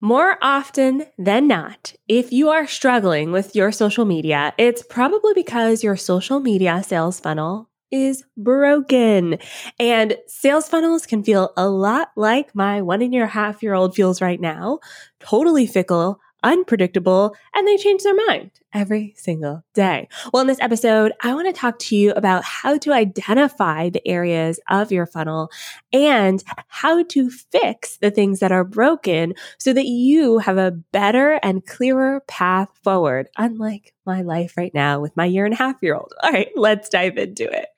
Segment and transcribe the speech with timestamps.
[0.00, 5.82] More often than not, if you are struggling with your social media, it's probably because
[5.82, 9.38] your social media sales funnel is broken.
[9.80, 13.96] And sales funnels can feel a lot like my one and a half year old
[13.96, 14.78] feels right now,
[15.18, 20.08] totally fickle, unpredictable, and they change their mind every single day.
[20.32, 24.06] Well, in this episode, I want to talk to you about how to identify the
[24.06, 25.50] areas of your funnel
[25.92, 31.40] and how to fix the things that are broken so that you have a better
[31.42, 35.76] and clearer path forward, unlike my life right now with my year and a half
[35.82, 36.12] year old.
[36.22, 37.68] All right, let's dive into it.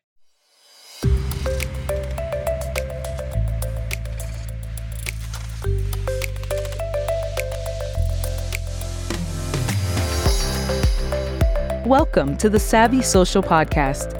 [11.90, 14.12] Welcome to the Savvy Social Podcast,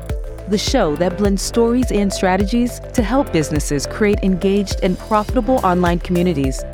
[0.48, 6.00] the show that blends stories and strategies to help businesses create engaged and profitable online
[6.00, 6.64] communities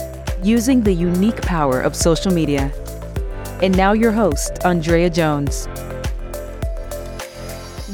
[0.43, 2.73] using the unique power of social media.
[3.63, 5.69] And now, your host, Andrea Jones.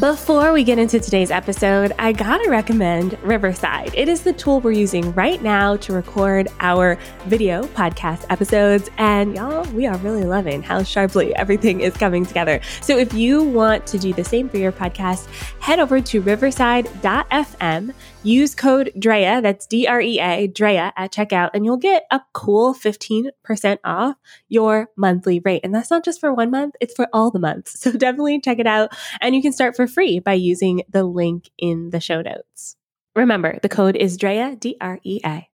[0.03, 3.95] Before we get into today's episode, I gotta recommend Riverside.
[3.95, 8.91] It is the tool we're using right now to record our video podcast episodes.
[8.99, 12.61] And y'all, we are really loving how sharply everything is coming together.
[12.81, 15.29] So if you want to do the same for your podcast,
[15.61, 21.51] head over to riverside.fm, use code DREA, that's D R E A, DREA at checkout,
[21.55, 24.17] and you'll get a cool 15% off
[24.49, 25.63] your monthly rate.
[25.65, 27.81] And that's not just for one month, it's for all the months.
[27.83, 28.91] So definitely check it out.
[29.21, 32.77] And you can start for free by using the link in the show notes.
[33.17, 35.49] Remember, the code is DREA, D R E A.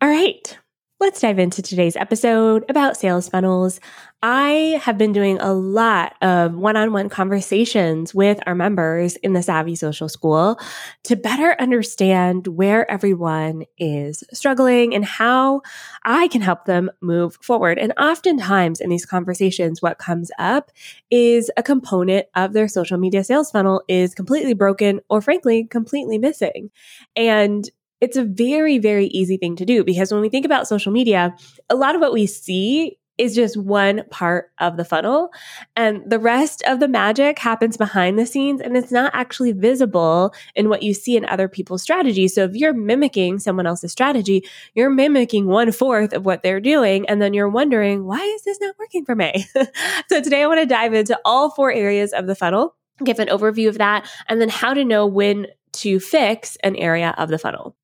[0.00, 0.58] All right,
[0.98, 3.80] let's dive into today's episode about sales funnels.
[4.22, 9.34] I have been doing a lot of one on one conversations with our members in
[9.34, 10.58] the Savvy Social School
[11.04, 15.60] to better understand where everyone is struggling and how
[16.04, 17.78] I can help them move forward.
[17.78, 20.72] And oftentimes in these conversations, what comes up
[21.10, 26.16] is a component of their social media sales funnel is completely broken or frankly, completely
[26.16, 26.70] missing.
[27.14, 27.68] And
[28.00, 31.34] it's a very, very easy thing to do because when we think about social media,
[31.70, 35.30] a lot of what we see is just one part of the funnel.
[35.74, 40.34] And the rest of the magic happens behind the scenes and it's not actually visible
[40.54, 42.34] in what you see in other people's strategies.
[42.34, 47.08] So if you're mimicking someone else's strategy, you're mimicking one fourth of what they're doing.
[47.08, 49.46] And then you're wondering, why is this not working for me?
[50.08, 53.28] so today I want to dive into all four areas of the funnel, give an
[53.28, 57.38] overview of that, and then how to know when to fix an area of the
[57.38, 57.76] funnel.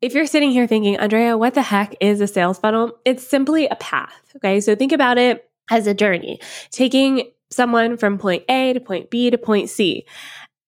[0.00, 2.96] If you're sitting here thinking, Andrea, what the heck is a sales funnel?
[3.04, 4.32] It's simply a path.
[4.36, 4.60] Okay.
[4.60, 9.30] So think about it as a journey, taking someone from point A to point B
[9.30, 10.06] to point C.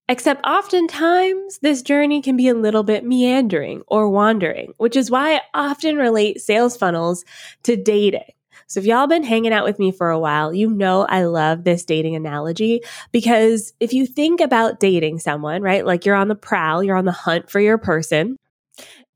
[0.09, 5.37] Except oftentimes this journey can be a little bit meandering or wandering, which is why
[5.37, 7.25] I often relate sales funnels
[7.63, 8.33] to dating.
[8.67, 11.63] So if y'all been hanging out with me for a while, you know I love
[11.63, 12.83] this dating analogy
[13.13, 15.87] because if you think about dating someone, right?
[15.87, 18.37] Like you're on the prowl, you're on the hunt for your person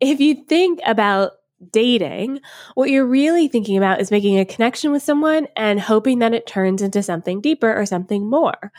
[0.09, 1.33] if you think about
[1.71, 2.41] dating,
[2.75, 6.47] what you're really thinking about is making a connection with someone and hoping that it
[6.47, 8.73] turns into something deeper or something more.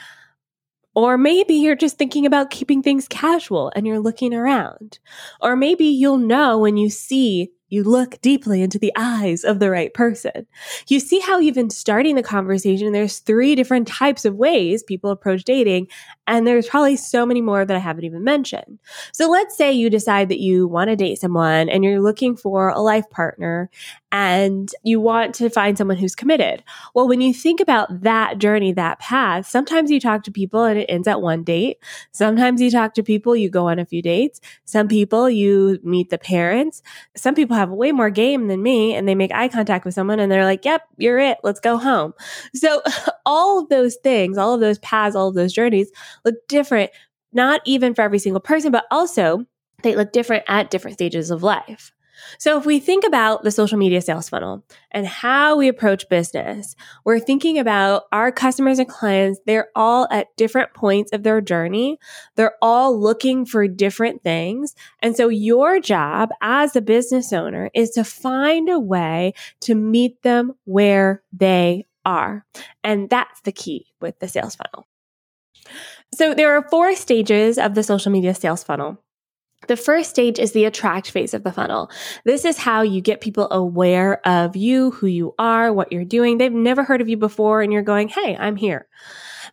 [0.96, 5.00] Or maybe you're just thinking about keeping things casual and you're looking around.
[5.41, 9.69] Or maybe you'll know when you see you look deeply into the eyes of the
[9.69, 10.45] right person.
[10.87, 15.43] You see how even starting the conversation, there's three different types of ways people approach
[15.43, 15.87] dating,
[16.27, 18.79] and there's probably so many more that I haven't even mentioned.
[19.13, 22.69] So let's say you decide that you want to date someone and you're looking for
[22.69, 23.69] a life partner
[24.17, 26.63] and you want to find someone who's committed.
[26.93, 30.79] Well, when you think about that journey, that path, sometimes you talk to people and
[30.79, 31.79] it ends at one date.
[32.13, 34.39] Sometimes you talk to people, you go on a few dates.
[34.63, 36.81] Some people you meet the parents.
[37.17, 40.21] Some people have way more game than me and they make eye contact with someone
[40.21, 41.39] and they're like, yep, you're it.
[41.43, 42.13] Let's go home.
[42.53, 42.81] So
[43.25, 45.91] all of those things, all of those paths, all of those journeys
[46.23, 46.89] look different,
[47.33, 49.45] not even for every single person, but also
[49.83, 51.91] they look different at different stages of life.
[52.38, 56.75] So if we think about the social media sales funnel and how we approach business,
[57.04, 59.39] we're thinking about our customers and clients.
[59.45, 62.00] They're all at different points of their journey.
[62.36, 64.75] They're all looking for different things.
[65.01, 70.21] And so your job as a business owner is to find a way to meet
[70.21, 72.45] them where they are.
[72.83, 74.88] And that's the key with the sales funnel.
[76.13, 79.01] So there are four stages of the social media sales funnel.
[79.67, 81.89] The first stage is the attract phase of the funnel.
[82.23, 86.38] This is how you get people aware of you, who you are, what you're doing.
[86.38, 88.88] They've never heard of you before and you're going, Hey, I'm here.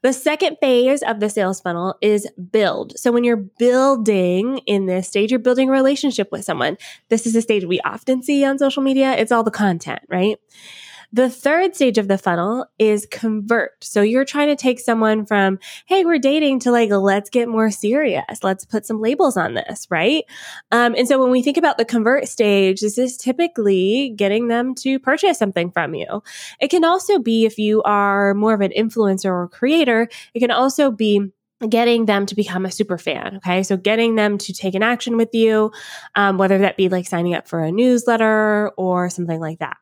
[0.02, 2.98] The second phase of the sales funnel is build.
[2.98, 6.76] So when you're building in this stage, you're building a relationship with someone.
[7.08, 9.12] This is a stage we often see on social media.
[9.12, 10.38] It's all the content, right?
[11.14, 13.84] The third stage of the funnel is convert.
[13.84, 17.70] So you're trying to take someone from, Hey, we're dating to like, let's get more
[17.70, 18.42] serious.
[18.42, 20.24] Let's put some labels on this, right?
[20.70, 24.74] Um, and so when we think about the convert stage, this is typically getting them
[24.76, 26.22] to purchase something from you.
[26.60, 30.50] It can also be if you are more of an influencer or creator, it can
[30.50, 31.30] also be
[31.68, 33.36] getting them to become a super fan.
[33.36, 33.62] Okay.
[33.62, 35.72] So getting them to take an action with you,
[36.14, 39.76] um, whether that be like signing up for a newsletter or something like that.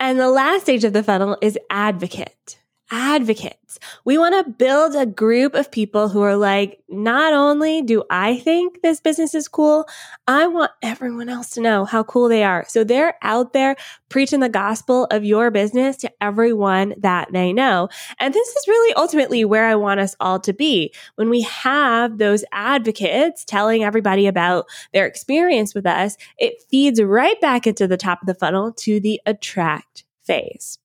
[0.00, 2.58] And the last stage of the funnel is advocate
[2.90, 3.78] advocates.
[4.04, 8.38] We want to build a group of people who are like, not only do I
[8.38, 9.88] think this business is cool,
[10.28, 12.64] I want everyone else to know how cool they are.
[12.68, 13.76] So they're out there
[14.08, 17.88] preaching the gospel of your business to everyone that they know.
[18.20, 20.92] And this is really ultimately where I want us all to be.
[21.16, 27.40] When we have those advocates telling everybody about their experience with us, it feeds right
[27.40, 30.78] back into the top of the funnel to the attract phase.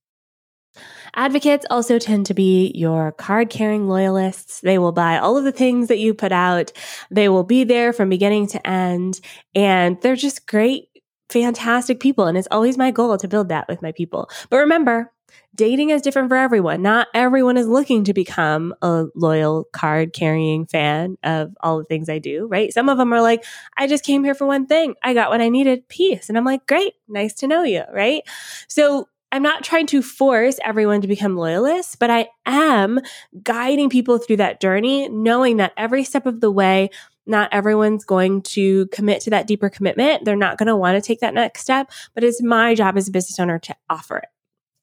[1.16, 4.62] Advocates also tend to be your card carrying loyalists.
[4.62, 6.72] They will buy all of the things that you put out.
[7.10, 9.20] They will be there from beginning to end.
[9.56, 10.90] And they're just great,
[11.30, 12.26] fantastic people.
[12.26, 14.30] And it's always my goal to build that with my people.
[14.50, 15.12] But remember,
[15.56, 16.82] dating is different for everyone.
[16.82, 22.10] Not everyone is looking to become a loyal card carrying fan of all the things
[22.10, 22.74] I do, right?
[22.74, 23.44] Some of them are like,
[23.78, 24.96] I just came here for one thing.
[25.04, 26.30] I got what I needed, peace.
[26.30, 28.24] And I'm like, great, nice to know you, right?
[28.68, 33.00] So I'm not trying to force everyone to become loyalists, but I am
[33.44, 36.90] guiding people through that journey, knowing that every step of the way,
[37.28, 40.26] not everyone's going to commit to that deeper commitment.
[40.26, 43.08] They're not going to want to take that next step, but it's my job as
[43.08, 44.30] a business owner to offer it.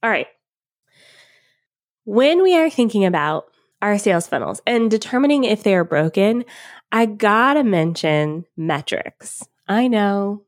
[0.02, 0.28] All right.
[2.04, 3.46] When we are thinking about
[3.82, 6.44] our sales funnels and determining if they are broken,
[6.92, 9.42] I gotta mention metrics.
[9.66, 10.45] I know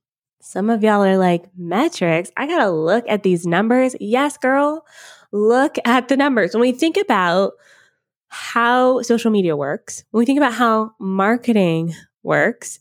[0.49, 2.31] some of y'all are like, metrics?
[2.35, 3.95] I gotta look at these numbers.
[4.01, 4.87] Yes, girl,
[5.31, 6.55] look at the numbers.
[6.55, 7.53] When we think about
[8.29, 11.93] how social media works, when we think about how marketing
[12.23, 12.81] works,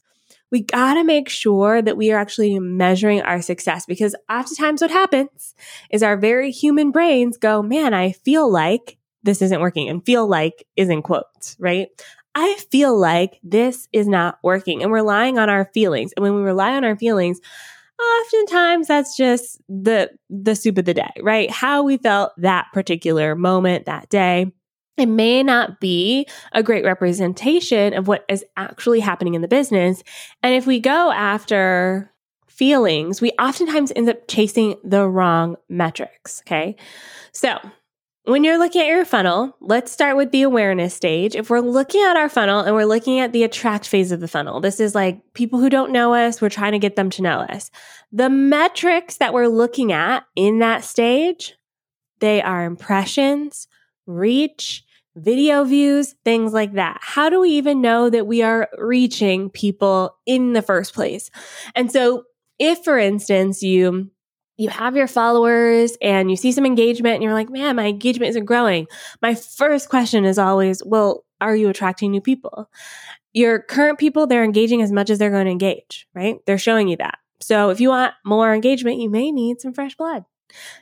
[0.50, 5.54] we gotta make sure that we are actually measuring our success because oftentimes what happens
[5.92, 10.26] is our very human brains go, man, I feel like this isn't working and feel
[10.26, 11.90] like is in quotes, right?
[12.40, 16.14] I feel like this is not working and relying on our feelings.
[16.16, 17.42] And when we rely on our feelings,
[18.00, 21.50] oftentimes that's just the the soup of the day, right?
[21.50, 24.54] How we felt that particular moment, that day.
[24.98, 30.04] It may not be a great representation of what is actually happening in the business.
[30.44, 32.14] And if we go after
[32.48, 36.44] feelings, we oftentimes end up chasing the wrong metrics.
[36.46, 36.76] Okay.
[37.32, 37.58] So
[38.28, 41.34] when you're looking at your funnel, let's start with the awareness stage.
[41.34, 44.28] If we're looking at our funnel and we're looking at the attract phase of the
[44.28, 47.22] funnel, this is like people who don't know us, we're trying to get them to
[47.22, 47.72] know us.
[48.12, 51.56] The metrics that we're looking at in that stage,
[52.20, 53.70] they are impressions,
[54.06, 54.84] reach,
[55.16, 56.98] video views, things like that.
[57.02, 61.32] How do we even know that we are reaching people in the first place?
[61.76, 62.24] And so
[62.60, 64.12] if, for instance, you
[64.58, 68.32] you have your followers and you see some engagement and you're like, man, my engagement
[68.32, 68.88] isn't growing.
[69.22, 72.70] My first question is always, well, are you attracting new people?
[73.34, 76.38] Your current people, they're engaging as much as they're going to engage, right?
[76.46, 77.20] They're showing you that.
[77.40, 80.26] So if you want more engagement, you may need some fresh blood.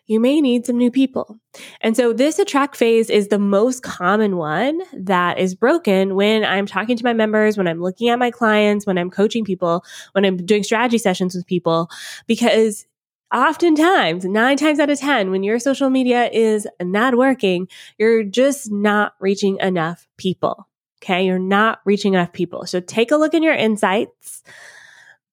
[0.05, 1.39] You may need some new people.
[1.81, 6.67] And so this attract phase is the most common one that is broken when I'm
[6.67, 10.23] talking to my members, when I'm looking at my clients, when I'm coaching people, when
[10.23, 11.89] I'm doing strategy sessions with people,
[12.27, 12.85] because
[13.33, 17.67] oftentimes, nine times out of 10, when your social media is not working,
[17.97, 20.67] you're just not reaching enough people.
[21.03, 21.25] Okay.
[21.25, 22.65] You're not reaching enough people.
[22.65, 24.43] So take a look in your insights,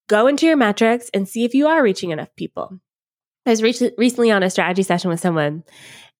[0.08, 2.78] go into your metrics and see if you are reaching enough people.
[3.46, 5.64] I was re- recently on a strategy session with someone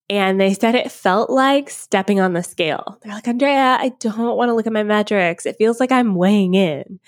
[0.09, 2.97] and they said it felt like stepping on the scale.
[3.01, 5.45] They're like, Andrea, I don't want to look at my metrics.
[5.45, 6.99] It feels like I'm weighing in.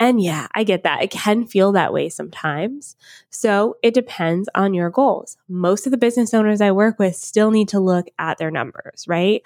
[0.00, 1.02] And yeah, I get that.
[1.02, 2.94] It can feel that way sometimes.
[3.30, 5.36] So it depends on your goals.
[5.48, 9.06] Most of the business owners I work with still need to look at their numbers,
[9.08, 9.42] right?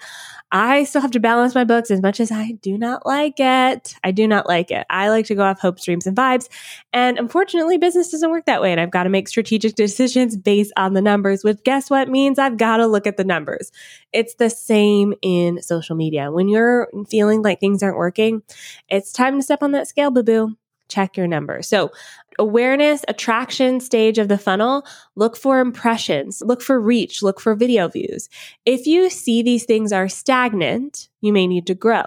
[0.51, 3.95] I still have to balance my books as much as I do not like it.
[4.03, 4.85] I do not like it.
[4.89, 6.47] I like to go off hopes, dreams, and vibes.
[6.93, 8.71] And unfortunately, business doesn't work that way.
[8.71, 12.37] And I've got to make strategic decisions based on the numbers, which guess what means
[12.37, 13.71] I've got to look at the numbers.
[14.13, 16.31] It's the same in social media.
[16.31, 18.43] When you're feeling like things aren't working,
[18.89, 20.55] it's time to step on that scale, boo boo
[20.93, 21.67] check your numbers.
[21.67, 21.91] So,
[22.39, 24.83] awareness, attraction stage of the funnel,
[25.15, 28.29] look for impressions, look for reach, look for video views.
[28.65, 32.05] If you see these things are stagnant, you may need to grow.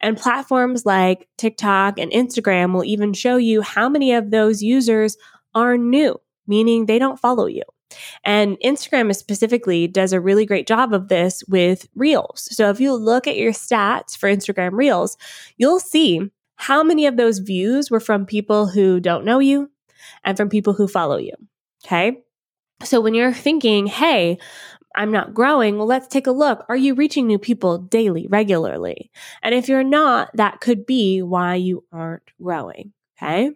[0.00, 5.16] And platforms like TikTok and Instagram will even show you how many of those users
[5.54, 7.62] are new, meaning they don't follow you.
[8.24, 12.48] And Instagram specifically does a really great job of this with Reels.
[12.54, 15.16] So if you look at your stats for Instagram Reels,
[15.56, 19.70] you'll see how many of those views were from people who don't know you
[20.24, 21.32] and from people who follow you.
[21.84, 22.18] Okay.
[22.82, 24.38] So when you're thinking, hey,
[24.96, 26.64] I'm not growing, well, let's take a look.
[26.68, 29.10] Are you reaching new people daily, regularly?
[29.42, 32.92] And if you're not, that could be why you aren't growing.
[33.16, 33.52] Okay.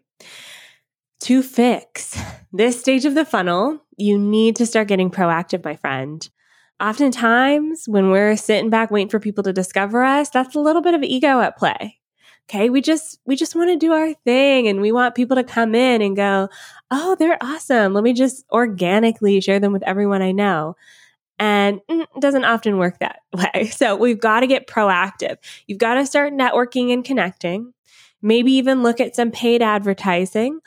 [1.21, 2.21] To fix
[2.53, 6.29] this stage of the funnel, you need to start getting proactive, my friend.
[6.81, 10.95] Oftentimes, when we're sitting back waiting for people to discover us, that's a little bit
[10.95, 12.01] of ego at play.
[12.49, 12.71] Okay.
[12.71, 15.77] We just, we just want to do our thing and we want people to come
[15.77, 16.49] in and go,
[16.91, 17.95] Oh, they're awesome.
[17.95, 20.77] Let me just organically share them with everyone I know.
[21.39, 23.67] And mm, it doesn't often work that way.
[23.67, 25.37] So we've got to get proactive.
[25.67, 27.73] You've got to start networking and connecting.
[28.21, 30.61] Maybe even look at some paid advertising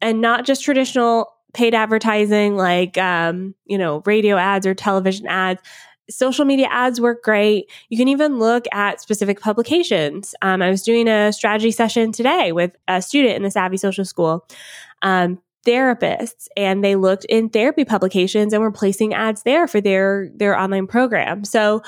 [0.00, 5.60] and not just traditional paid advertising like um, you know radio ads or television ads
[6.08, 10.82] social media ads work great you can even look at specific publications um, i was
[10.82, 14.46] doing a strategy session today with a student in the savvy social school
[15.02, 20.30] um, therapists and they looked in therapy publications and were placing ads there for their
[20.36, 21.82] their online program so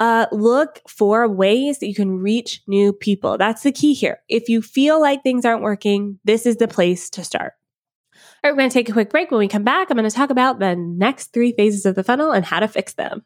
[0.00, 3.36] uh, look for ways that you can reach new people.
[3.36, 4.20] That's the key here.
[4.28, 7.54] If you feel like things aren't working, this is the place to start.
[8.44, 9.32] All right, we're going to take a quick break.
[9.32, 12.04] When we come back, I'm going to talk about the next three phases of the
[12.04, 13.24] funnel and how to fix them.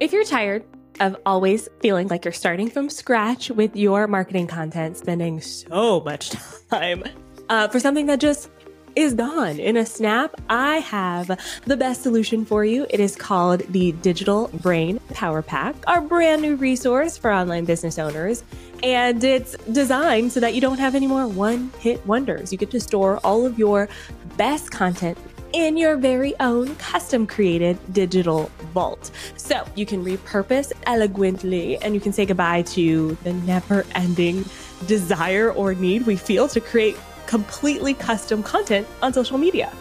[0.00, 0.64] If you're tired
[0.98, 6.30] of always feeling like you're starting from scratch with your marketing content, spending so much
[6.70, 7.04] time
[7.48, 8.50] uh, for something that just
[8.96, 12.84] is gone in a snap, I have the best solution for you.
[12.90, 17.96] It is called the Digital Brain Power Pack, our brand new resource for online business
[17.96, 18.42] owners.
[18.82, 22.52] And it's designed so that you don't have any more one hit wonders.
[22.52, 23.88] You get to store all of your
[24.36, 25.18] best content
[25.52, 29.10] in your very own custom created digital vault.
[29.36, 34.44] So you can repurpose elegantly and you can say goodbye to the never ending
[34.86, 39.72] desire or need we feel to create completely custom content on social media.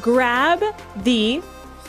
[0.00, 0.62] Grab
[0.98, 1.42] the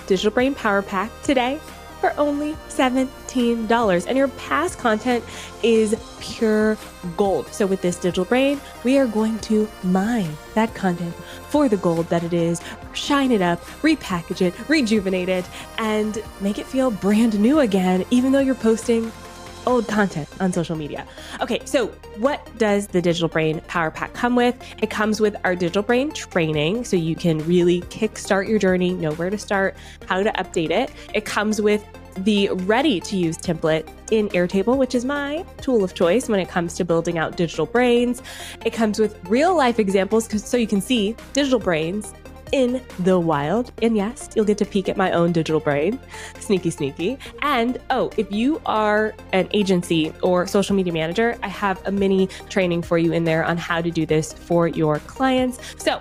[0.07, 1.59] Digital Brain Power Pack today
[2.03, 4.07] for only $17.
[4.07, 5.23] And your past content
[5.63, 6.77] is pure
[7.15, 7.47] gold.
[7.47, 11.15] So, with this digital brain, we are going to mine that content
[11.47, 12.59] for the gold that it is,
[12.91, 15.45] shine it up, repackage it, rejuvenate it,
[15.77, 19.09] and make it feel brand new again, even though you're posting
[19.65, 21.05] old content on social media.
[21.41, 24.55] Okay, so what does the Digital Brain Power Pack come with?
[24.81, 29.13] It comes with our Digital Brain training, so you can really kickstart your journey, know
[29.13, 29.75] where to start,
[30.07, 30.91] how to update it.
[31.13, 31.85] It comes with
[32.17, 36.47] the ready to use template in Airtable, which is my tool of choice when it
[36.47, 38.21] comes to building out digital brains.
[38.65, 42.13] It comes with real life examples so you can see digital brains
[42.53, 43.71] in the wild.
[43.81, 45.99] And yes, you'll get to peek at my own digital brain.
[46.39, 47.17] Sneaky, sneaky.
[47.41, 52.27] And oh, if you are an agency or social media manager, I have a mini
[52.49, 55.59] training for you in there on how to do this for your clients.
[55.83, 55.99] So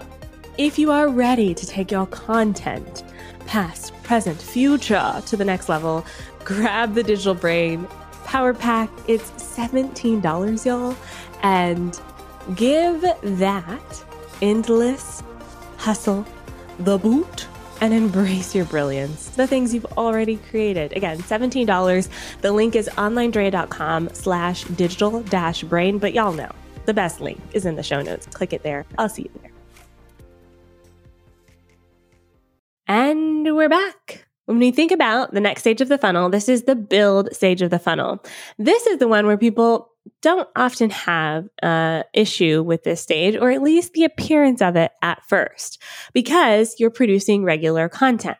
[0.58, 3.02] if you are ready to take your content
[3.46, 6.04] past, present, future to the next level,
[6.44, 7.88] grab the digital brain
[8.24, 8.90] power pack.
[9.08, 10.94] It's $17, y'all.
[11.42, 11.98] And
[12.54, 14.04] give that
[14.42, 15.22] endless
[15.78, 16.26] hustle
[16.78, 17.46] the boot
[17.80, 20.96] and embrace your brilliance, the things you've already created.
[20.96, 22.08] Again, $17.
[22.40, 26.50] The link is onlinedrea.com slash digital dash brain, but y'all know
[26.86, 28.26] the best link is in the show notes.
[28.26, 28.86] Click it there.
[28.98, 29.50] I'll see you there.
[32.86, 34.26] And we're back.
[34.46, 37.62] When we think about the next stage of the funnel, this is the build stage
[37.62, 38.22] of the funnel.
[38.58, 39.91] This is the one where people
[40.22, 44.92] don't often have an issue with this stage, or at least the appearance of it
[45.02, 48.38] at first, because you're producing regular content.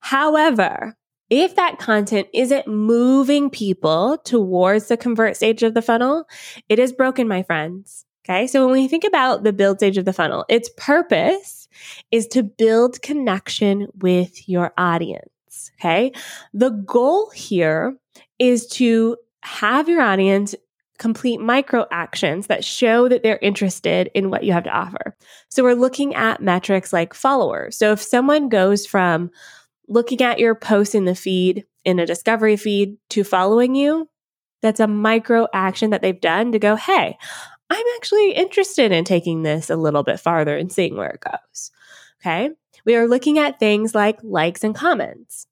[0.00, 0.96] However,
[1.30, 6.24] if that content isn't moving people towards the convert stage of the funnel,
[6.68, 8.04] it is broken, my friends.
[8.24, 8.46] Okay.
[8.46, 11.68] So when we think about the build stage of the funnel, its purpose
[12.10, 15.70] is to build connection with your audience.
[15.80, 16.12] Okay.
[16.52, 17.96] The goal here
[18.38, 20.54] is to have your audience
[21.00, 25.16] complete micro actions that show that they're interested in what you have to offer.
[25.48, 27.76] So we're looking at metrics like followers.
[27.76, 29.30] So if someone goes from
[29.88, 34.08] looking at your post in the feed in a discovery feed to following you,
[34.60, 37.16] that's a micro action that they've done to go, Hey,
[37.70, 41.70] I'm actually interested in taking this a little bit farther and seeing where it goes.
[42.20, 42.50] Okay.
[42.84, 45.46] We are looking at things like likes and comments.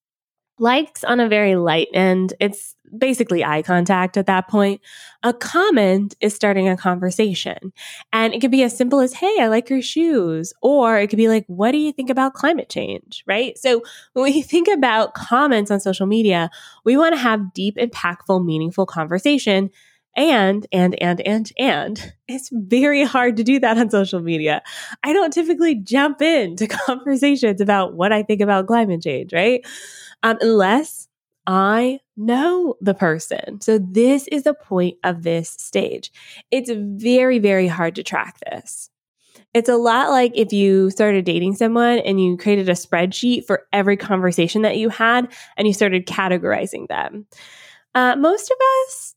[0.59, 4.81] Likes on a very light end, it's basically eye contact at that point.
[5.23, 7.73] A comment is starting a conversation.
[8.12, 10.53] And it could be as simple as, Hey, I like your shoes.
[10.62, 13.23] Or it could be like, What do you think about climate change?
[13.27, 13.59] Right.
[13.59, 16.50] So when we think about comments on social media,
[16.85, 19.71] we want to have deep, impactful, meaningful conversation.
[20.18, 24.62] And, and, and, and, and it's very hard to do that on social media.
[25.04, 29.64] I don't typically jump into conversations about what I think about climate change, right?
[30.25, 31.06] Um, unless
[31.46, 33.60] I know the person.
[33.60, 36.10] So this is the point of this stage.
[36.50, 38.90] It's very, very hard to track this.
[39.54, 43.68] It's a lot like if you started dating someone and you created a spreadsheet for
[43.72, 47.26] every conversation that you had and you started categorizing them.
[47.94, 48.56] Uh, most of
[48.88, 49.14] us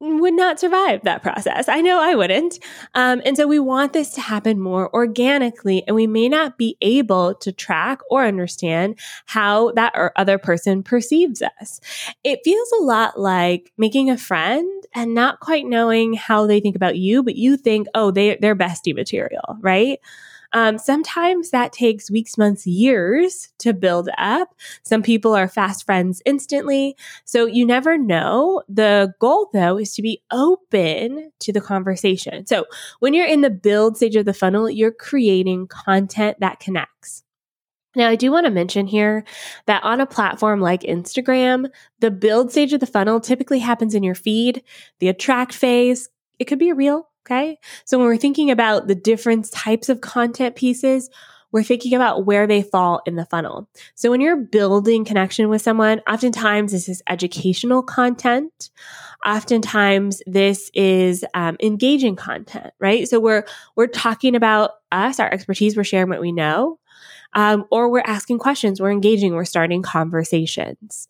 [0.00, 1.68] would not survive that process.
[1.68, 2.58] I know I wouldn't.
[2.94, 6.76] Um, and so we want this to happen more organically, and we may not be
[6.80, 11.80] able to track or understand how that or other person perceives us.
[12.22, 16.76] It feels a lot like making a friend and not quite knowing how they think
[16.76, 19.98] about you, but you think, oh, they, they're bestie material, right?
[20.52, 24.54] Um, sometimes that takes weeks, months, years to build up.
[24.82, 26.96] Some people are fast friends instantly.
[27.24, 28.62] So you never know.
[28.68, 32.46] The goal, though, is to be open to the conversation.
[32.46, 32.66] So
[33.00, 37.24] when you're in the build stage of the funnel, you're creating content that connects.
[37.96, 39.24] Now, I do want to mention here
[39.66, 44.02] that on a platform like Instagram, the build stage of the funnel typically happens in
[44.02, 44.62] your feed.
[45.00, 47.58] The attract phase, it could be a reel, Okay.
[47.84, 51.10] So when we're thinking about the different types of content pieces,
[51.52, 53.68] we're thinking about where they fall in the funnel.
[53.94, 58.70] So when you're building connection with someone, oftentimes this is educational content.
[59.26, 63.06] Oftentimes this is um, engaging content, right?
[63.06, 63.44] So we're
[63.76, 65.76] we're talking about us, our expertise.
[65.76, 66.78] We're sharing what we know,
[67.34, 68.80] um, or we're asking questions.
[68.80, 69.34] We're engaging.
[69.34, 71.08] We're starting conversations.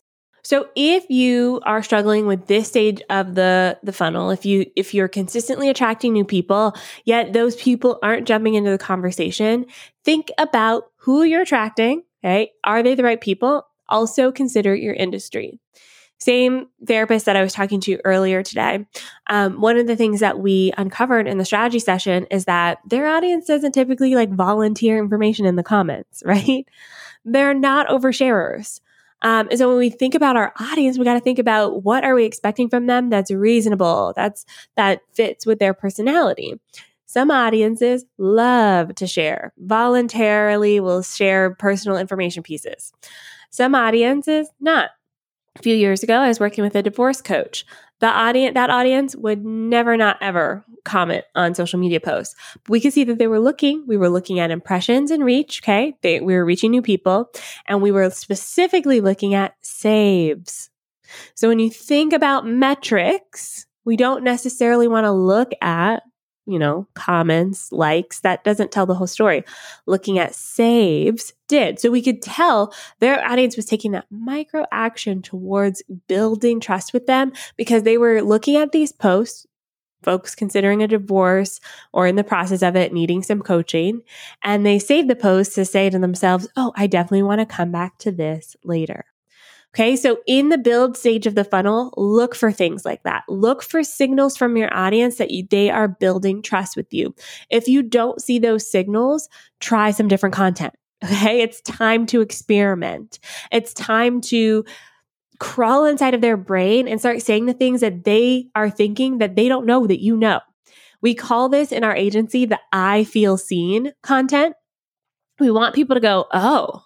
[0.49, 4.95] So if you are struggling with this stage of the the funnel, if you if
[4.95, 6.73] you're consistently attracting new people,
[7.05, 9.67] yet those people aren't jumping into the conversation,
[10.03, 12.51] think about who you're attracting, okay?
[12.63, 13.67] Are they the right people?
[13.89, 15.59] Also consider your industry.
[16.17, 18.87] Same therapist that I was talking to earlier today.
[19.27, 23.05] Um, one of the things that we uncovered in the strategy session is that their
[23.05, 26.65] audience doesn't typically like volunteer information in the comments, right?
[27.23, 28.79] They're not oversharers.
[29.21, 32.03] Um, and so when we think about our audience, we got to think about what
[32.03, 36.59] are we expecting from them that's reasonable, that's that fits with their personality.
[37.05, 42.93] Some audiences love to share, voluntarily will share personal information pieces.
[43.49, 44.91] Some audiences not.
[45.57, 47.65] A few years ago, I was working with a divorce coach
[47.99, 52.35] the audience that audience would never not ever comment on social media posts.
[52.63, 55.61] But we could see that they were looking we were looking at impressions and reach
[55.63, 55.95] okay?
[56.01, 57.29] They, we were reaching new people
[57.67, 60.69] and we were specifically looking at saves.
[61.35, 66.03] So when you think about metrics we don't necessarily want to look at
[66.49, 69.43] you know, comments, likes, that doesn't tell the whole story.
[69.85, 71.79] Looking at saves did.
[71.79, 77.05] So we could tell their audience was taking that micro action towards building trust with
[77.05, 79.45] them because they were looking at these posts,
[80.01, 81.59] folks considering a divorce
[81.93, 84.01] or in the process of it needing some coaching,
[84.43, 87.71] and they saved the post to say to themselves, Oh, I definitely want to come
[87.71, 89.05] back to this later.
[89.75, 89.95] Okay.
[89.95, 93.23] So in the build stage of the funnel, look for things like that.
[93.27, 97.13] Look for signals from your audience that you, they are building trust with you.
[97.49, 99.29] If you don't see those signals,
[99.59, 100.73] try some different content.
[101.01, 101.39] Okay.
[101.39, 103.19] It's time to experiment.
[103.53, 104.65] It's time to
[105.39, 109.37] crawl inside of their brain and start saying the things that they are thinking that
[109.37, 110.41] they don't know that you know.
[111.01, 114.55] We call this in our agency the I feel seen content.
[115.39, 116.83] We want people to go, Oh,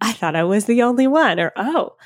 [0.00, 1.96] I thought I was the only one, or oh,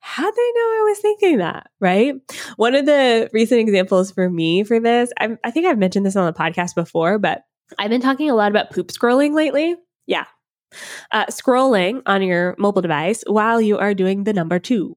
[0.00, 1.70] how'd they know I was thinking that?
[1.80, 2.14] Right.
[2.56, 6.16] One of the recent examples for me for this, i I think I've mentioned this
[6.16, 7.42] on the podcast before, but
[7.78, 9.76] I've been talking a lot about poop scrolling lately.
[10.06, 10.24] Yeah.
[11.12, 14.94] Uh, scrolling on your mobile device while you are doing the number two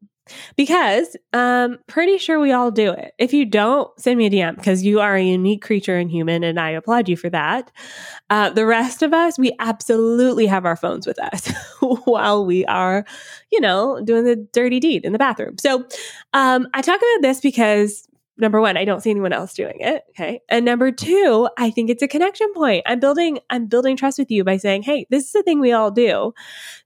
[0.55, 3.13] because um pretty sure we all do it.
[3.17, 6.43] If you don't, send me a DM because you are a unique creature and human
[6.43, 7.71] and I applaud you for that.
[8.29, 11.51] Uh, the rest of us, we absolutely have our phones with us
[12.05, 13.05] while we are,
[13.51, 15.57] you know, doing the dirty deed in the bathroom.
[15.57, 15.85] So
[16.33, 18.07] um I talk about this because
[18.41, 20.03] number one, I don't see anyone else doing it.
[20.09, 20.41] Okay.
[20.49, 22.83] And number two, I think it's a connection point.
[22.85, 25.71] I'm building, I'm building trust with you by saying, Hey, this is a thing we
[25.71, 26.33] all do.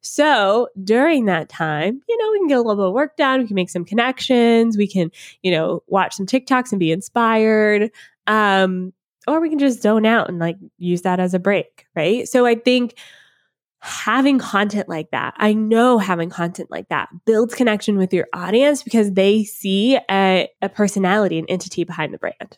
[0.02, 3.42] So during that time, you know, we can get a little bit of work done.
[3.42, 4.78] We can make some connections.
[4.78, 5.10] We can,
[5.42, 7.90] you know, watch some TikToks and be inspired.
[8.28, 8.94] Um,
[9.28, 12.28] or we can just zone out and like use that as a break, right?
[12.28, 12.96] So I think
[13.86, 18.84] having content like that, I know having content like that builds connection with your audience
[18.84, 22.58] because they see a, a personality, an entity behind the brand.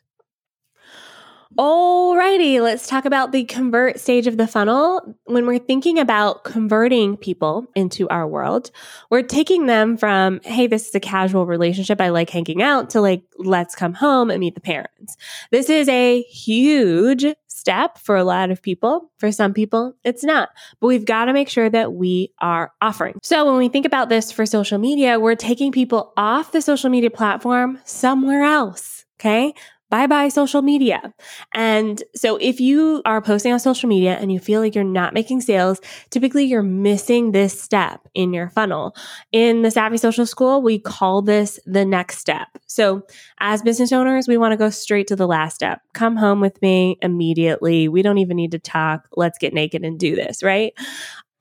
[1.58, 5.18] Alrighty, let's talk about the convert stage of the funnel.
[5.26, 8.70] When we're thinking about converting people into our world,
[9.10, 12.00] we're taking them from, hey, this is a casual relationship.
[12.00, 15.18] I like hanging out to like, let's come home and meet the parents.
[15.50, 17.26] This is a huge
[17.68, 19.12] step for a lot of people.
[19.18, 20.48] For some people, it's not,
[20.80, 23.20] but we've got to make sure that we are offering.
[23.24, 26.90] So when we think about this for social media, we're taking people off the social
[26.90, 29.06] media platform somewhere else.
[29.20, 29.54] Okay
[29.90, 31.14] bye bye social media.
[31.54, 35.14] And so if you are posting on social media and you feel like you're not
[35.14, 38.96] making sales, typically you're missing this step in your funnel.
[39.32, 42.48] In the Savvy Social School, we call this the next step.
[42.68, 43.04] So
[43.40, 45.82] as business owners, we want to go straight to the last step.
[45.94, 47.88] Come home with me immediately.
[47.88, 49.08] We don't even need to talk.
[49.16, 50.74] Let's get naked and do this, right?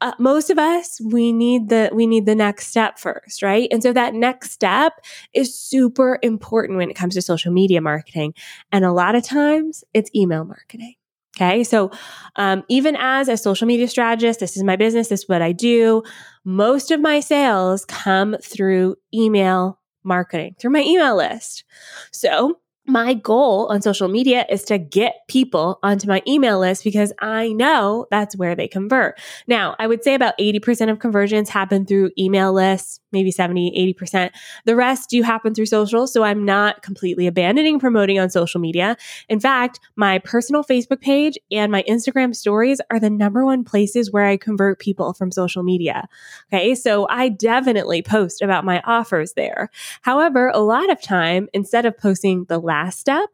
[0.07, 3.69] Uh, most of us we need the we need the next step first right?
[3.73, 4.93] And so that next step
[5.35, 8.35] is super important when it comes to social media marketing.
[8.71, 10.95] And a lot of times it's email marketing
[11.37, 11.65] okay?
[11.65, 11.91] So
[12.37, 15.53] um, even as a social media strategist this is my business this is what i
[15.53, 16.03] do
[16.45, 21.65] most of my sales come through email marketing through my email list.
[22.13, 27.13] So my goal on social media is to get people onto my email list because
[27.21, 29.19] I know that's where they convert.
[29.47, 34.31] Now, I would say about 80% of conversions happen through email lists, maybe 70, 80%.
[34.65, 36.07] The rest do happen through social.
[36.07, 38.97] So I'm not completely abandoning promoting on social media.
[39.29, 44.13] In fact, my personal Facebook page and my Instagram stories are the number one places
[44.13, 46.09] where I convert people from social media.
[46.53, 46.75] Okay.
[46.75, 49.71] So I definitely post about my offers there.
[50.03, 53.31] However, a lot of time, instead of posting the last last step.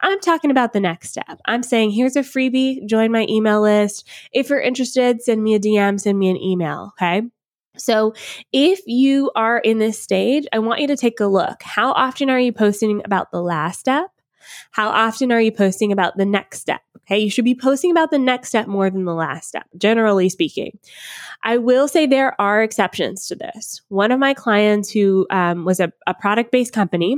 [0.00, 1.40] I'm talking about the next step.
[1.46, 4.08] I'm saying, here's a freebie, join my email list.
[4.32, 6.92] If you're interested, send me a DM, send me an email.
[6.94, 7.22] Okay.
[7.78, 8.14] So,
[8.52, 11.62] if you are in this stage, I want you to take a look.
[11.62, 14.06] How often are you posting about the last step?
[14.70, 16.80] How often are you posting about the next step?
[16.98, 20.28] Okay, you should be posting about the next step more than the last step, generally
[20.28, 20.78] speaking.
[21.42, 23.82] I will say there are exceptions to this.
[23.88, 27.16] One of my clients who um, was a, a product based company,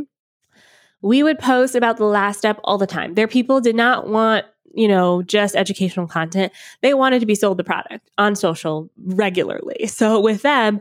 [1.02, 3.14] we would post about the last step all the time.
[3.14, 6.52] Their people did not want, you know, just educational content.
[6.82, 9.87] They wanted to be sold the product on social regularly.
[9.88, 10.80] So with them,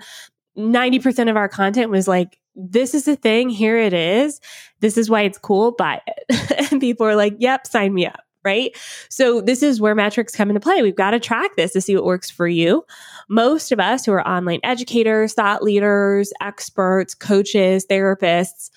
[0.58, 3.50] 90% of our content was like, this is the thing.
[3.50, 4.42] Here it is.
[4.80, 5.72] This is why it's cool.
[5.72, 6.72] Buy it.
[6.72, 8.22] and people are like, yep, sign me up.
[8.44, 8.76] Right.
[9.10, 10.82] So this is where metrics come into play.
[10.82, 12.86] We've got to track this to see what works for you.
[13.28, 18.70] Most of us who are online educators, thought leaders, experts, coaches, therapists,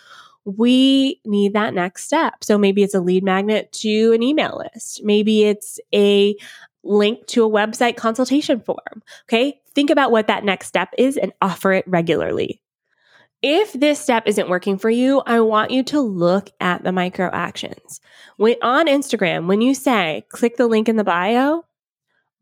[0.45, 2.43] we need that next step.
[2.43, 5.03] So maybe it's a lead magnet to an email list.
[5.05, 6.37] Maybe it's a
[6.83, 9.03] link to a website consultation form.
[9.29, 9.61] Okay.
[9.75, 12.63] Think about what that next step is and offer it regularly.
[13.43, 17.31] If this step isn't working for you, I want you to look at the micro
[17.33, 18.01] actions.
[18.37, 21.65] When on Instagram, when you say click the link in the bio,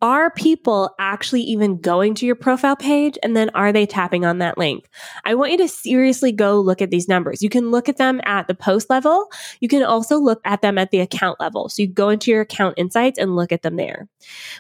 [0.00, 3.18] are people actually even going to your profile page?
[3.22, 4.88] And then are they tapping on that link?
[5.24, 7.42] I want you to seriously go look at these numbers.
[7.42, 9.30] You can look at them at the post level.
[9.60, 11.68] You can also look at them at the account level.
[11.68, 14.08] So you go into your account insights and look at them there.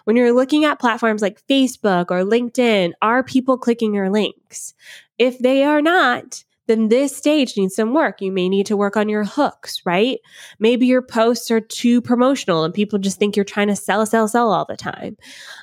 [0.04, 4.74] When you're looking at platforms like Facebook or LinkedIn, are people clicking your links?
[5.18, 8.20] If they are not, then this stage needs some work.
[8.20, 10.20] You may need to work on your hooks, right?
[10.60, 14.28] Maybe your posts are too promotional and people just think you're trying to sell, sell,
[14.28, 15.16] sell all the time.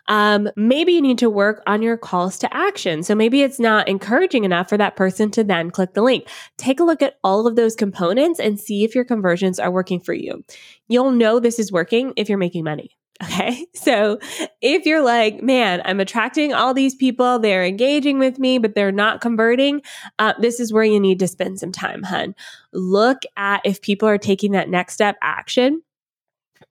[0.07, 3.03] Um, maybe you need to work on your calls to action.
[3.03, 6.27] So maybe it's not encouraging enough for that person to then click the link.
[6.57, 9.99] Take a look at all of those components and see if your conversions are working
[9.99, 10.43] for you.
[10.87, 12.97] You'll know this is working if you're making money.
[13.23, 13.65] Okay.
[13.85, 14.17] So
[14.61, 18.91] if you're like, man, I'm attracting all these people, they're engaging with me, but they're
[18.91, 19.83] not converting,
[20.17, 22.33] uh, this is where you need to spend some time, hun.
[22.73, 25.83] Look at if people are taking that next step action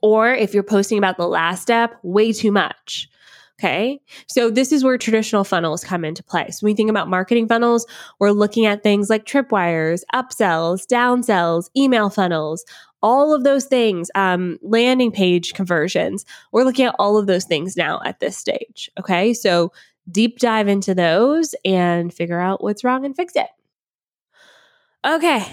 [0.03, 3.09] or if you're posting about the last step way too much.
[3.61, 4.01] Okay.
[4.27, 6.51] So this is where traditional funnels come into play.
[6.51, 7.87] So when we think about marketing funnels,
[8.19, 12.65] we're looking at things like tripwires, upsells, downsells, email funnels,
[13.01, 16.25] all of those things, um, landing page conversions.
[16.51, 18.91] We're looking at all of those things now at this stage.
[18.99, 19.33] Okay.
[19.35, 19.73] So
[20.11, 23.49] deep dive into those and figure out what's wrong and fix it.
[25.05, 25.47] Okay.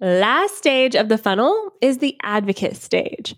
[0.00, 3.36] Last stage of the funnel is the advocate stage.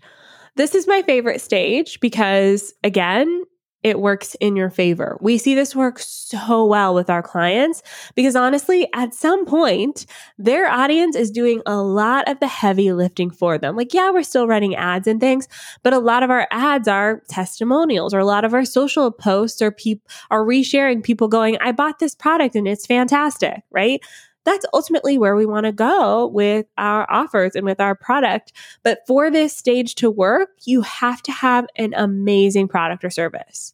[0.55, 3.43] This is my favorite stage because, again,
[3.85, 5.15] it works in your favor.
[5.21, 7.83] We see this work so well with our clients
[8.15, 10.07] because honestly, at some point,
[10.39, 13.75] their audience is doing a lot of the heavy lifting for them.
[13.75, 15.47] Like, yeah, we're still running ads and things,
[15.83, 19.61] but a lot of our ads are testimonials or a lot of our social posts
[19.61, 24.01] are people are resharing people going, I bought this product and it's fantastic, right?
[24.45, 28.53] That's ultimately where we want to go with our offers and with our product.
[28.83, 33.73] But for this stage to work, you have to have an amazing product or service.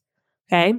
[0.51, 0.73] Okay.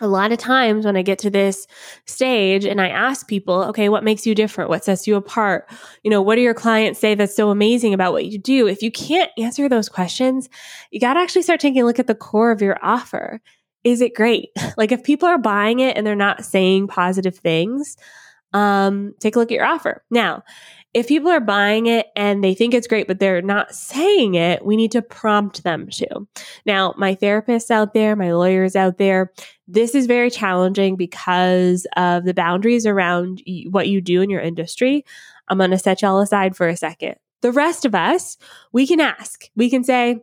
[0.00, 1.66] A lot of times when I get to this
[2.06, 4.70] stage and I ask people, okay, what makes you different?
[4.70, 5.68] What sets you apart?
[6.04, 8.68] You know, what do your clients say that's so amazing about what you do?
[8.68, 10.48] If you can't answer those questions,
[10.92, 13.40] you got to actually start taking a look at the core of your offer.
[13.82, 14.50] Is it great?
[14.76, 17.96] Like if people are buying it and they're not saying positive things,
[18.52, 20.04] um, take a look at your offer.
[20.10, 20.42] Now,
[20.94, 24.64] if people are buying it and they think it's great, but they're not saying it,
[24.64, 26.26] we need to prompt them to.
[26.64, 29.32] Now, my therapists out there, my lawyers out there,
[29.66, 35.04] this is very challenging because of the boundaries around what you do in your industry.
[35.48, 37.16] I'm going to set y'all aside for a second.
[37.42, 38.36] The rest of us,
[38.72, 39.44] we can ask.
[39.54, 40.22] We can say,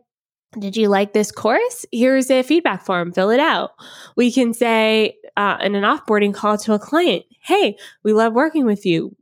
[0.58, 1.84] did you like this course?
[1.92, 3.72] Here's a feedback form, fill it out.
[4.16, 8.64] We can say uh, in an offboarding call to a client, Hey, we love working
[8.64, 9.14] with you.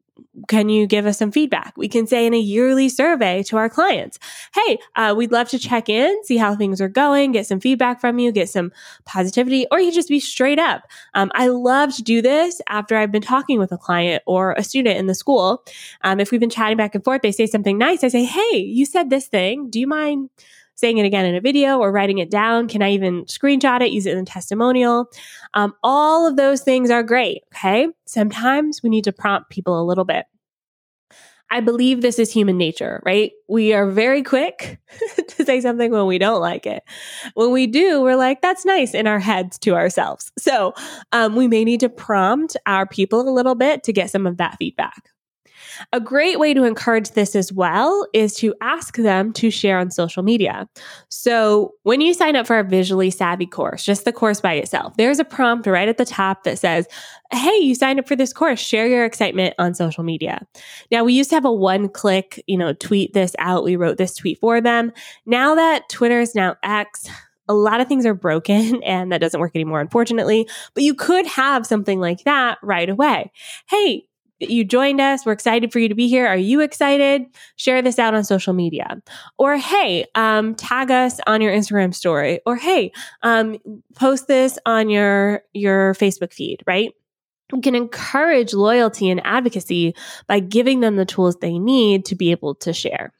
[0.49, 1.75] Can you give us some feedback?
[1.77, 4.19] We can say in a yearly survey to our clients,
[4.55, 8.01] Hey, uh, we'd love to check in, see how things are going, get some feedback
[8.01, 8.73] from you, get some
[9.05, 10.85] positivity, or you just be straight up.
[11.15, 14.63] Um, I love to do this after I've been talking with a client or a
[14.63, 15.65] student in the school.
[16.03, 18.05] Um, if we've been chatting back and forth, they say something nice.
[18.05, 19.69] I say, Hey, you said this thing.
[19.69, 20.31] Do you mind?
[20.75, 22.69] Saying it again in a video or writing it down?
[22.69, 25.11] Can I even screenshot it, use it in a testimonial?
[25.55, 27.43] Um, all of those things are great.
[27.55, 27.89] Okay.
[28.07, 30.27] Sometimes we need to prompt people a little bit.
[31.51, 33.31] I believe this is human nature, right?
[33.49, 34.81] We are very quick
[35.29, 36.83] to say something when we don't like it.
[37.35, 40.33] When we do, we're like, that's nice in our heads to ourselves.
[40.39, 40.75] So
[41.13, 44.39] um, we may need to prompt our people a little bit to get some of
[44.39, 45.11] that feedback.
[45.93, 49.90] A great way to encourage this as well is to ask them to share on
[49.90, 50.69] social media.
[51.09, 54.97] So when you sign up for a visually savvy course, just the course by itself,
[54.97, 56.87] there's a prompt right at the top that says,
[57.33, 60.47] Hey, you signed up for this course, share your excitement on social media.
[60.90, 63.64] Now we used to have a one click, you know, tweet this out.
[63.64, 64.93] We wrote this tweet for them.
[65.27, 67.09] Now that Twitter is now X,
[67.49, 70.49] a lot of things are broken and that doesn't work anymore, unfortunately.
[70.75, 73.33] But you could have something like that right away.
[73.69, 74.07] Hey,
[74.40, 75.25] you joined us.
[75.25, 76.27] We're excited for you to be here.
[76.27, 77.25] Are you excited?
[77.57, 79.01] Share this out on social media.
[79.38, 82.40] Or hey, um, tag us on your Instagram story.
[82.47, 82.92] Or hey,
[83.23, 83.59] um,
[83.94, 86.92] post this on your your Facebook feed, right?
[87.53, 89.94] We can encourage loyalty and advocacy
[90.27, 93.12] by giving them the tools they need to be able to share.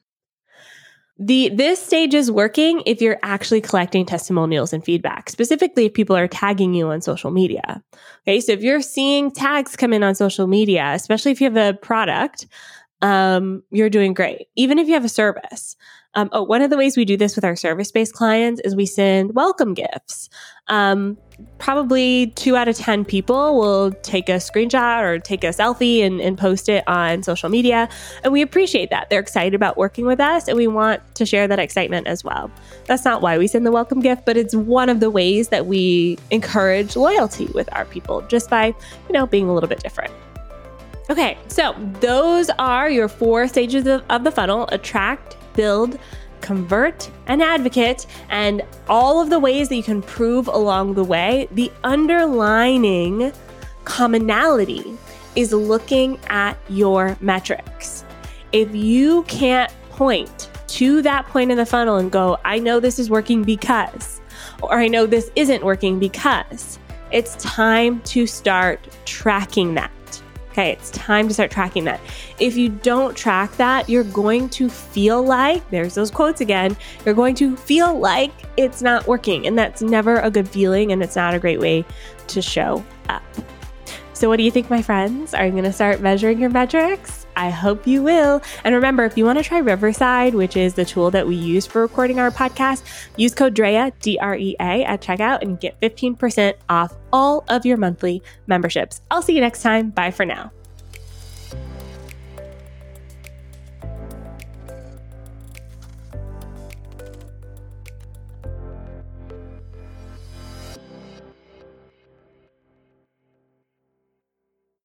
[1.18, 6.16] The this stage is working if you're actually collecting testimonials and feedback, specifically if people
[6.16, 7.83] are tagging you on social media.
[8.22, 11.57] Okay, so if you're seeing tags come in on social media, especially if you have
[11.57, 12.46] a product,
[13.00, 14.48] um, you're doing great.
[14.57, 15.77] Even if you have a service,
[16.14, 18.77] um, oh, one of the ways we do this with our service based clients is
[18.77, 20.29] we send welcome gifts.
[20.68, 21.18] Um,
[21.59, 26.20] probably two out of 10 people will take a screenshot or take a selfie and,
[26.20, 27.88] and post it on social media.
[28.22, 29.11] And we appreciate that.
[29.11, 32.50] They're excited about working with us and we want to share that excitement as well.
[32.87, 35.66] That's not why we send the welcome gift, but it's one of the ways that
[35.66, 40.12] we encourage loyalty with our people just by, you know, being a little bit different.
[41.11, 45.99] Okay, so those are your four stages of, of the funnel attract, build,
[46.40, 51.49] convert, and advocate, and all of the ways that you can prove along the way,
[51.53, 53.33] the underlining
[53.85, 54.97] commonality
[55.37, 58.05] is looking at your metrics.
[58.53, 62.99] If you can't point to that point in the funnel and go, I know this
[62.99, 64.21] is working because,
[64.62, 66.79] or I know this isn't working because,
[67.11, 69.90] it's time to start tracking that.
[70.55, 72.01] Okay, it's time to start tracking that.
[72.38, 77.12] If you don't track that, you're going to feel like, there's those quotes again, you're
[77.12, 79.49] going to feel like it's not working.
[79.49, 81.85] And that's never a good feeling and it's not a great way
[82.29, 83.25] to show up.
[84.12, 85.35] So, what do you think, my friends?
[85.35, 87.23] Are you going to start measuring your metrics?
[87.37, 88.42] I hope you will.
[88.64, 91.66] And remember, if you want to try Riverside, which is the tool that we use
[91.66, 92.83] for recording our podcast,
[93.16, 97.64] use code DREA, D R E A, at checkout and get 15% off all of
[97.66, 99.01] your monthly memberships.
[99.11, 99.90] I'll see you next time.
[99.90, 100.53] Bye for now.